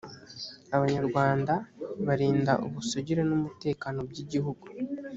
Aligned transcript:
abanyarwanda 0.75 1.53
barinda 2.07 2.53
ubusugire 2.65 3.21
n 3.29 3.31
umutekano 3.37 3.99
by’ 4.09 4.17
igihugu. 4.23 4.65